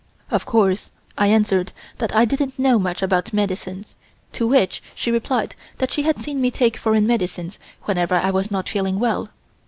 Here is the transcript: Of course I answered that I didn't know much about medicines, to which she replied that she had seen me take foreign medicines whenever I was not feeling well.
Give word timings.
Of 0.31 0.47
course 0.47 0.89
I 1.15 1.27
answered 1.27 1.73
that 1.99 2.15
I 2.15 2.25
didn't 2.25 2.57
know 2.57 2.79
much 2.79 3.03
about 3.03 3.33
medicines, 3.33 3.93
to 4.33 4.47
which 4.47 4.81
she 4.95 5.11
replied 5.11 5.55
that 5.77 5.91
she 5.91 6.01
had 6.01 6.17
seen 6.19 6.41
me 6.41 6.49
take 6.49 6.75
foreign 6.75 7.05
medicines 7.05 7.59
whenever 7.83 8.15
I 8.15 8.31
was 8.31 8.49
not 8.49 8.67
feeling 8.67 8.97
well. 8.97 9.29